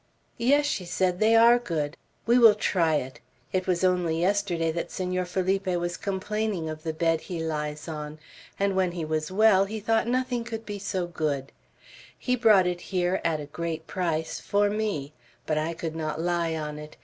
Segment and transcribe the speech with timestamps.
[0.39, 1.95] "Yes," she said, "they are good.
[2.25, 3.19] We will try it.
[3.53, 8.17] It was only yesterday that Senor Felipe was complaining of the bed he lies on;
[8.57, 11.51] and when he was well, he thought nothing could be so good;
[12.17, 15.13] he brought it here, at a great price, for me,
[15.45, 16.97] but I could not lie on it.